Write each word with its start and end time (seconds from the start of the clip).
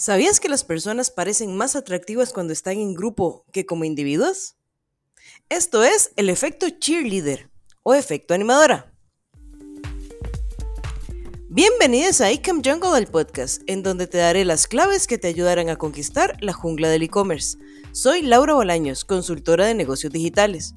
¿Sabías 0.00 0.38
que 0.38 0.48
las 0.48 0.62
personas 0.62 1.10
parecen 1.10 1.56
más 1.56 1.74
atractivas 1.74 2.32
cuando 2.32 2.52
están 2.52 2.78
en 2.78 2.94
grupo 2.94 3.44
que 3.50 3.66
como 3.66 3.82
individuos? 3.82 4.54
Esto 5.48 5.82
es 5.82 6.12
el 6.14 6.30
efecto 6.30 6.68
cheerleader 6.70 7.50
o 7.82 7.94
efecto 7.94 8.32
animadora. 8.32 8.94
Bienvenidos 11.48 12.20
a 12.20 12.30
Ecom 12.30 12.62
Jungle, 12.64 12.96
el 12.96 13.08
podcast, 13.08 13.62
en 13.66 13.82
donde 13.82 14.06
te 14.06 14.18
daré 14.18 14.44
las 14.44 14.68
claves 14.68 15.08
que 15.08 15.18
te 15.18 15.26
ayudarán 15.26 15.68
a 15.68 15.74
conquistar 15.74 16.36
la 16.42 16.52
jungla 16.52 16.88
del 16.90 17.02
e-commerce. 17.02 17.58
Soy 17.90 18.22
Laura 18.22 18.54
Bolaños, 18.54 19.04
consultora 19.04 19.66
de 19.66 19.74
negocios 19.74 20.12
digitales. 20.12 20.76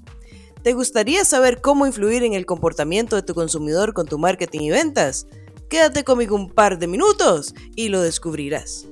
¿Te 0.63 0.73
gustaría 0.73 1.25
saber 1.25 1.61
cómo 1.61 1.85
influir 1.85 2.23
en 2.23 2.33
el 2.33 2.47
comportamiento 2.47 3.17
de 3.17 3.21
tu 3.21 3.35
consumidor 3.35 3.93
con 3.93 4.07
tu 4.07 4.17
marketing 4.17 4.61
y 4.61 4.71
ventas? 4.71 5.27
Quédate 5.69 6.03
conmigo 6.03 6.35
un 6.35 6.49
par 6.49 6.79
de 6.79 6.87
minutos 6.87 7.53
y 7.75 7.89
lo 7.89 8.01
descubrirás. 8.01 8.87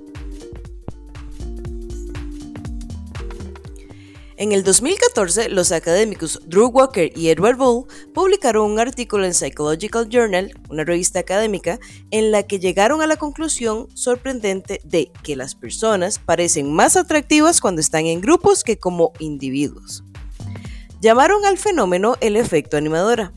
En 4.40 4.54
el 4.54 4.64
2014, 4.64 5.50
los 5.50 5.74
académicos 5.74 6.40
Drew 6.46 6.70
Walker 6.70 7.12
y 7.14 7.28
Edward 7.28 7.58
Bull 7.58 7.88
publicaron 8.14 8.72
un 8.72 8.80
artículo 8.80 9.26
en 9.26 9.34
Psychological 9.34 10.08
Journal, 10.08 10.54
una 10.70 10.86
revista 10.86 11.20
académica, 11.20 11.78
en 12.10 12.32
la 12.32 12.44
que 12.44 12.58
llegaron 12.58 13.02
a 13.02 13.08
la 13.08 13.18
conclusión 13.18 13.90
sorprendente 13.96 14.80
de 14.86 15.12
que 15.24 15.36
las 15.36 15.56
personas 15.56 16.20
parecen 16.20 16.72
más 16.72 16.96
atractivas 16.96 17.60
cuando 17.60 17.82
están 17.82 18.06
en 18.06 18.22
grupos 18.22 18.64
que 18.64 18.80
como 18.80 19.12
individuos. 19.20 20.06
Llamaron 21.02 21.46
al 21.46 21.58
fenómeno 21.58 22.16
el 22.22 22.38
efecto 22.38 22.78
animadora. 22.78 23.34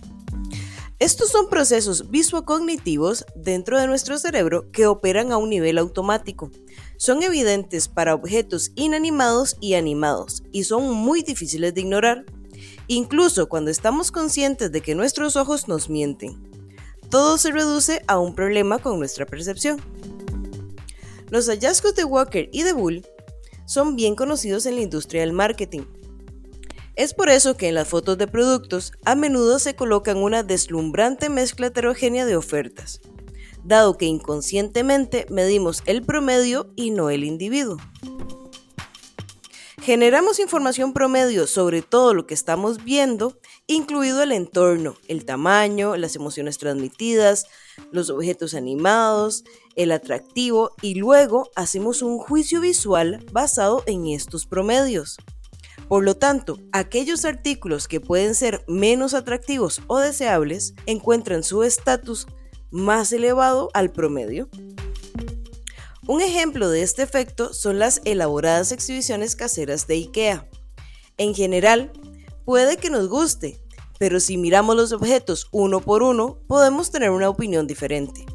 Estos 1.02 1.30
son 1.30 1.48
procesos 1.48 2.12
visuocognitivos 2.12 3.24
dentro 3.34 3.80
de 3.80 3.88
nuestro 3.88 4.18
cerebro 4.18 4.70
que 4.70 4.86
operan 4.86 5.32
a 5.32 5.36
un 5.36 5.50
nivel 5.50 5.78
automático. 5.78 6.52
Son 6.96 7.24
evidentes 7.24 7.88
para 7.88 8.14
objetos 8.14 8.70
inanimados 8.76 9.56
y 9.60 9.74
animados 9.74 10.44
y 10.52 10.62
son 10.62 10.92
muy 10.94 11.24
difíciles 11.24 11.74
de 11.74 11.80
ignorar, 11.80 12.24
incluso 12.86 13.48
cuando 13.48 13.72
estamos 13.72 14.12
conscientes 14.12 14.70
de 14.70 14.80
que 14.80 14.94
nuestros 14.94 15.34
ojos 15.34 15.66
nos 15.66 15.90
mienten. 15.90 16.40
Todo 17.10 17.36
se 17.36 17.50
reduce 17.50 18.04
a 18.06 18.20
un 18.20 18.36
problema 18.36 18.78
con 18.78 19.00
nuestra 19.00 19.26
percepción. 19.26 19.80
Los 21.30 21.48
hallazgos 21.48 21.96
de 21.96 22.04
Walker 22.04 22.48
y 22.52 22.62
de 22.62 22.74
Bull 22.74 23.04
son 23.66 23.96
bien 23.96 24.14
conocidos 24.14 24.66
en 24.66 24.76
la 24.76 24.82
industria 24.82 25.22
del 25.22 25.32
marketing 25.32 25.82
es 26.94 27.14
por 27.14 27.30
eso 27.30 27.56
que 27.56 27.68
en 27.68 27.74
las 27.74 27.88
fotos 27.88 28.18
de 28.18 28.26
productos 28.26 28.92
a 29.04 29.14
menudo 29.14 29.58
se 29.58 29.74
colocan 29.74 30.18
una 30.18 30.42
deslumbrante 30.42 31.28
mezcla 31.28 31.68
heterogénea 31.68 32.26
de 32.26 32.36
ofertas, 32.36 33.00
dado 33.64 33.96
que 33.96 34.06
inconscientemente 34.06 35.26
medimos 35.30 35.82
el 35.86 36.02
promedio 36.02 36.72
y 36.76 36.90
no 36.90 37.10
el 37.10 37.24
individuo. 37.24 37.78
Generamos 39.82 40.38
información 40.38 40.92
promedio 40.92 41.48
sobre 41.48 41.82
todo 41.82 42.14
lo 42.14 42.24
que 42.24 42.34
estamos 42.34 42.84
viendo, 42.84 43.40
incluido 43.66 44.22
el 44.22 44.30
entorno, 44.30 44.94
el 45.08 45.24
tamaño, 45.24 45.96
las 45.96 46.14
emociones 46.14 46.58
transmitidas, 46.58 47.46
los 47.90 48.08
objetos 48.08 48.54
animados, 48.54 49.42
el 49.74 49.90
atractivo 49.90 50.70
y 50.82 50.94
luego 50.94 51.50
hacemos 51.56 52.02
un 52.02 52.18
juicio 52.18 52.60
visual 52.60 53.26
basado 53.32 53.82
en 53.86 54.06
estos 54.06 54.46
promedios. 54.46 55.16
Por 55.88 56.04
lo 56.04 56.16
tanto, 56.16 56.58
aquellos 56.72 57.24
artículos 57.24 57.88
que 57.88 58.00
pueden 58.00 58.34
ser 58.34 58.64
menos 58.66 59.14
atractivos 59.14 59.82
o 59.86 59.98
deseables 59.98 60.74
encuentran 60.86 61.42
su 61.42 61.62
estatus 61.62 62.26
más 62.70 63.12
elevado 63.12 63.68
al 63.74 63.92
promedio. 63.92 64.48
Un 66.06 66.20
ejemplo 66.20 66.68
de 66.68 66.82
este 66.82 67.02
efecto 67.02 67.54
son 67.54 67.78
las 67.78 68.00
elaboradas 68.04 68.72
exhibiciones 68.72 69.36
caseras 69.36 69.86
de 69.86 69.94
IKEA. 69.94 70.48
En 71.16 71.34
general, 71.34 71.92
puede 72.44 72.76
que 72.76 72.90
nos 72.90 73.08
guste, 73.08 73.60
pero 73.98 74.18
si 74.18 74.36
miramos 74.36 74.74
los 74.74 74.92
objetos 74.92 75.46
uno 75.52 75.80
por 75.80 76.02
uno, 76.02 76.38
podemos 76.48 76.90
tener 76.90 77.10
una 77.10 77.28
opinión 77.28 77.68
diferente. 77.68 78.26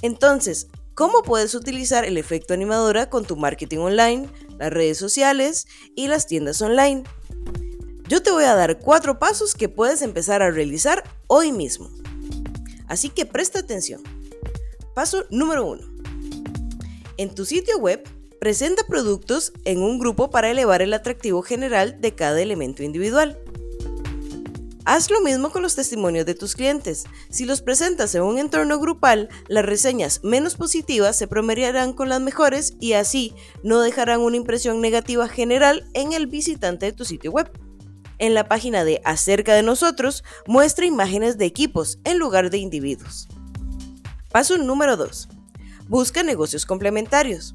Entonces, 0.00 0.68
¿cómo 0.94 1.22
puedes 1.22 1.54
utilizar 1.54 2.04
el 2.04 2.16
efecto 2.16 2.54
animadora 2.54 3.10
con 3.10 3.26
tu 3.26 3.36
marketing 3.36 3.78
online, 3.78 4.28
las 4.58 4.72
redes 4.72 4.98
sociales 4.98 5.66
y 5.94 6.08
las 6.08 6.26
tiendas 6.26 6.60
online. 6.62 7.04
Yo 8.08 8.22
te 8.22 8.30
voy 8.30 8.44
a 8.44 8.54
dar 8.54 8.78
cuatro 8.78 9.18
pasos 9.18 9.54
que 9.54 9.68
puedes 9.68 10.02
empezar 10.02 10.42
a 10.42 10.50
realizar 10.50 11.04
hoy 11.26 11.52
mismo. 11.52 11.90
Así 12.86 13.10
que 13.10 13.26
presta 13.26 13.58
atención. 13.58 14.02
Paso 14.94 15.26
número 15.30 15.66
uno. 15.66 15.86
En 17.18 17.34
tu 17.34 17.44
sitio 17.44 17.78
web, 17.78 18.02
presenta 18.40 18.86
productos 18.86 19.52
en 19.64 19.82
un 19.82 19.98
grupo 19.98 20.30
para 20.30 20.50
elevar 20.50 20.82
el 20.82 20.94
atractivo 20.94 21.42
general 21.42 22.00
de 22.00 22.14
cada 22.14 22.40
elemento 22.40 22.82
individual. 22.82 23.38
Haz 24.88 25.10
lo 25.10 25.20
mismo 25.20 25.50
con 25.50 25.60
los 25.60 25.74
testimonios 25.74 26.24
de 26.24 26.34
tus 26.34 26.54
clientes. 26.54 27.04
Si 27.28 27.44
los 27.44 27.60
presentas 27.60 28.14
en 28.14 28.22
un 28.22 28.38
entorno 28.38 28.78
grupal, 28.78 29.28
las 29.46 29.66
reseñas 29.66 30.24
menos 30.24 30.54
positivas 30.54 31.14
se 31.14 31.28
promediarán 31.28 31.92
con 31.92 32.08
las 32.08 32.22
mejores 32.22 32.72
y 32.80 32.94
así 32.94 33.34
no 33.62 33.82
dejarán 33.82 34.22
una 34.22 34.38
impresión 34.38 34.80
negativa 34.80 35.28
general 35.28 35.86
en 35.92 36.14
el 36.14 36.26
visitante 36.26 36.86
de 36.86 36.92
tu 36.94 37.04
sitio 37.04 37.30
web. 37.32 37.50
En 38.16 38.32
la 38.32 38.48
página 38.48 38.82
de 38.82 39.02
Acerca 39.04 39.54
de 39.54 39.62
nosotros, 39.62 40.24
muestra 40.46 40.86
imágenes 40.86 41.36
de 41.36 41.44
equipos 41.44 41.98
en 42.04 42.18
lugar 42.18 42.48
de 42.48 42.56
individuos. 42.56 43.28
Paso 44.32 44.56
número 44.56 44.96
2. 44.96 45.28
Busca 45.86 46.22
negocios 46.22 46.64
complementarios. 46.64 47.52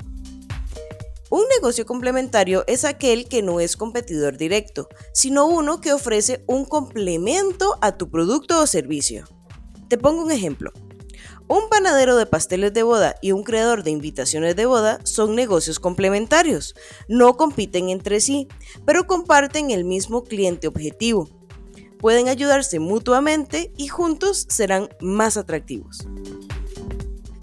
Un 1.34 1.46
negocio 1.60 1.88
complementario 1.88 2.64
es 2.68 2.86
aquel 2.86 3.28
que 3.28 3.42
no 3.42 3.60
es 3.60 3.76
competidor 3.76 4.38
directo, 4.38 4.88
sino 5.14 5.48
uno 5.48 5.82
que 5.82 5.92
ofrece 5.92 6.44
un 6.46 6.64
complemento 6.64 7.76
a 7.82 7.98
tu 7.98 8.12
producto 8.12 8.62
o 8.62 8.68
servicio. 8.68 9.26
Te 9.88 9.98
pongo 9.98 10.24
un 10.24 10.32
ejemplo. 10.32 10.72
Un 11.48 11.70
panadero 11.72 12.18
de 12.18 12.28
pasteles 12.28 12.72
de 12.72 12.84
boda 12.84 13.16
y 13.20 13.32
un 13.32 13.42
creador 13.42 13.82
de 13.82 13.90
invitaciones 13.90 14.56
de 14.56 14.68
boda 14.68 15.00
son 15.06 15.34
negocios 15.34 15.80
complementarios. 15.80 16.76
No 17.08 17.36
compiten 17.36 17.90
entre 17.90 18.20
sí, 18.20 18.48
pero 18.86 19.08
comparten 19.08 19.72
el 19.72 19.86
mismo 19.86 20.26
cliente 20.26 20.68
objetivo. 20.68 21.28
Pueden 21.98 22.28
ayudarse 22.28 22.78
mutuamente 22.78 23.74
y 23.76 23.88
juntos 23.88 24.46
serán 24.50 24.88
más 25.02 25.38
atractivos. 25.38 26.06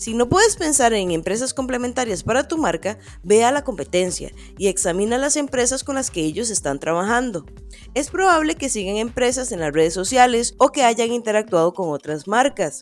Si 0.01 0.15
no 0.15 0.31
puedes 0.31 0.57
pensar 0.57 0.95
en 0.95 1.11
empresas 1.11 1.53
complementarias 1.53 2.23
para 2.23 2.49
tu 2.49 2.57
marca, 2.57 2.99
ve 3.23 3.45
a 3.45 3.53
la 3.53 3.65
competencia 3.65 4.33
y 4.57 4.69
examina 4.69 5.19
las 5.19 5.37
empresas 5.37 5.85
con 5.85 5.97
las 5.97 6.11
que 6.11 6.23
ellos 6.23 6.49
están 6.49 6.79
trabajando. 6.79 7.45
Es 7.93 8.09
probable 8.09 8.55
que 8.55 8.71
sigan 8.71 8.97
empresas 8.97 9.53
en 9.53 9.61
las 9.61 9.75
redes 9.75 9.93
sociales 9.93 10.55
o 10.57 10.71
que 10.73 10.85
hayan 10.85 11.13
interactuado 11.13 11.75
con 11.75 11.91
otras 11.91 12.27
marcas. 12.27 12.81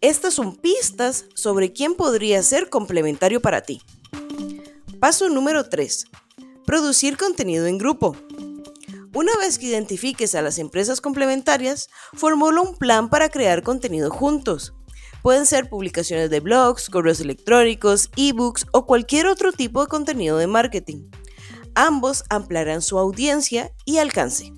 Estas 0.00 0.34
son 0.34 0.54
pistas 0.54 1.24
sobre 1.34 1.72
quién 1.72 1.96
podría 1.96 2.40
ser 2.44 2.70
complementario 2.70 3.42
para 3.42 3.62
ti. 3.62 3.82
Paso 5.00 5.28
número 5.28 5.68
3. 5.68 6.04
Producir 6.64 7.16
contenido 7.16 7.66
en 7.66 7.78
grupo. 7.78 8.16
Una 9.12 9.36
vez 9.38 9.58
que 9.58 9.66
identifiques 9.66 10.36
a 10.36 10.42
las 10.42 10.60
empresas 10.60 11.00
complementarias, 11.00 11.88
formula 12.14 12.60
un 12.60 12.76
plan 12.76 13.10
para 13.10 13.28
crear 13.28 13.64
contenido 13.64 14.08
juntos. 14.08 14.72
Pueden 15.26 15.44
ser 15.44 15.68
publicaciones 15.68 16.30
de 16.30 16.38
blogs, 16.38 16.88
correos 16.88 17.18
electrónicos, 17.18 18.10
ebooks 18.14 18.64
o 18.70 18.86
cualquier 18.86 19.26
otro 19.26 19.50
tipo 19.50 19.80
de 19.80 19.88
contenido 19.88 20.38
de 20.38 20.46
marketing. 20.46 21.10
Ambos 21.74 22.22
ampliarán 22.30 22.80
su 22.80 22.96
audiencia 22.96 23.72
y 23.84 23.98
alcance. 23.98 24.52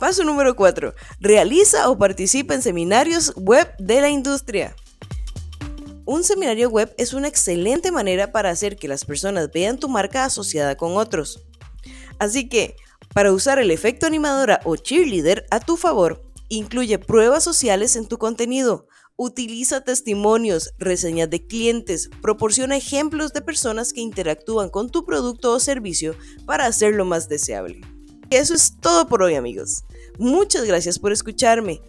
Paso 0.00 0.24
número 0.24 0.56
4. 0.56 0.92
Realiza 1.20 1.88
o 1.88 1.96
participa 1.96 2.54
en 2.54 2.62
seminarios 2.62 3.32
web 3.36 3.72
de 3.78 4.00
la 4.00 4.10
industria. 4.10 4.74
Un 6.04 6.24
seminario 6.24 6.68
web 6.68 6.92
es 6.98 7.12
una 7.12 7.28
excelente 7.28 7.92
manera 7.92 8.32
para 8.32 8.50
hacer 8.50 8.74
que 8.74 8.88
las 8.88 9.04
personas 9.04 9.52
vean 9.52 9.78
tu 9.78 9.88
marca 9.88 10.24
asociada 10.24 10.76
con 10.76 10.96
otros. 10.96 11.44
Así 12.18 12.48
que, 12.48 12.74
para 13.14 13.30
usar 13.30 13.60
el 13.60 13.70
efecto 13.70 14.06
animadora 14.06 14.58
o 14.64 14.74
cheerleader 14.74 15.46
a 15.52 15.60
tu 15.60 15.76
favor, 15.76 16.23
Incluye 16.54 17.00
pruebas 17.00 17.42
sociales 17.42 17.96
en 17.96 18.06
tu 18.06 18.16
contenido. 18.16 18.86
Utiliza 19.16 19.80
testimonios, 19.80 20.72
reseñas 20.78 21.28
de 21.28 21.44
clientes, 21.44 22.08
proporciona 22.22 22.76
ejemplos 22.76 23.32
de 23.32 23.42
personas 23.42 23.92
que 23.92 24.00
interactúan 24.00 24.70
con 24.70 24.88
tu 24.88 25.04
producto 25.04 25.52
o 25.52 25.58
servicio 25.58 26.14
para 26.46 26.66
hacerlo 26.66 27.04
más 27.04 27.28
deseable. 27.28 27.80
Eso 28.30 28.54
es 28.54 28.76
todo 28.80 29.08
por 29.08 29.24
hoy 29.24 29.34
amigos. 29.34 29.82
Muchas 30.16 30.64
gracias 30.64 31.00
por 31.00 31.10
escucharme. 31.10 31.82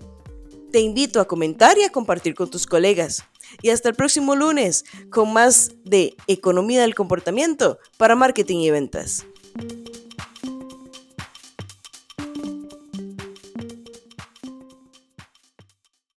Te 0.72 0.80
invito 0.80 1.20
a 1.20 1.28
comentar 1.28 1.78
y 1.78 1.84
a 1.84 1.92
compartir 1.92 2.34
con 2.34 2.50
tus 2.50 2.66
colegas. 2.66 3.24
Y 3.62 3.70
hasta 3.70 3.90
el 3.90 3.96
próximo 3.96 4.36
lunes 4.36 4.84
con 5.12 5.32
más 5.32 5.74
de 5.84 6.16
Economía 6.26 6.82
del 6.82 6.96
Comportamiento 6.96 7.78
para 7.98 8.16
Marketing 8.16 8.62
y 8.62 8.72
Ventas. 8.72 9.28